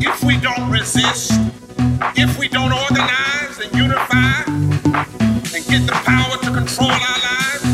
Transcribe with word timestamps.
if 0.00 0.22
we 0.22 0.36
don't 0.38 0.70
resist, 0.70 1.32
if 2.16 2.38
we 2.38 2.48
don't 2.48 2.72
organize 2.72 3.58
and 3.58 3.74
unify 3.74 4.42
and 4.46 5.66
get 5.66 5.86
the 5.86 6.00
power 6.04 6.36
to 6.38 6.50
control 6.52 6.90
our 6.90 7.18
lives, 7.28 7.64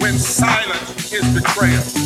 when 0.00 0.14
silence 0.14 1.12
is 1.12 1.24
betrayal. 1.34 2.05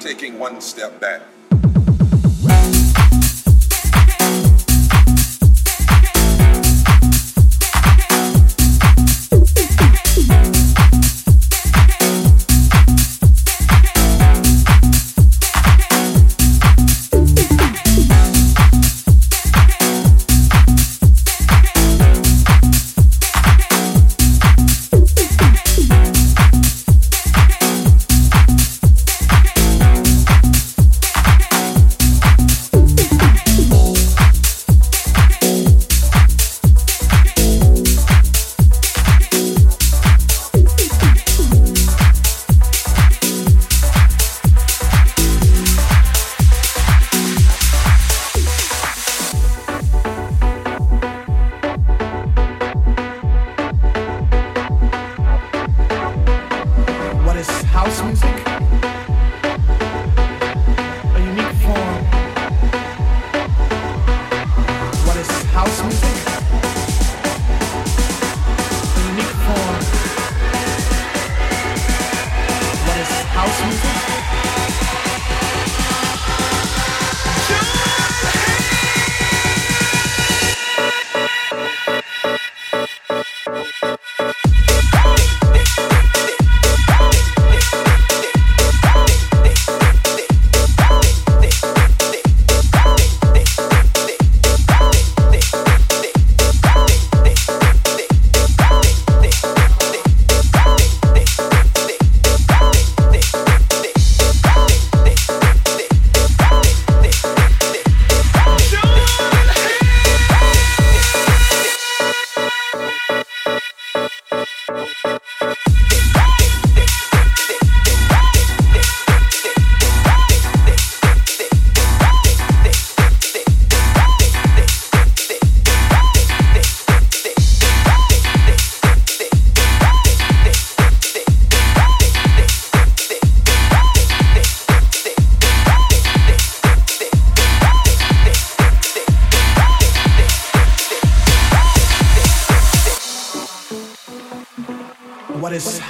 taking 0.00 0.38
one 0.38 0.60
step 0.60 1.00
back. 1.00 1.22